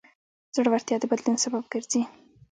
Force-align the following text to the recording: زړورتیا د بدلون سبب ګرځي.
زړورتیا 0.55 0.95
د 0.99 1.03
بدلون 1.11 1.35
سبب 1.43 1.63
ګرځي. 1.73 2.01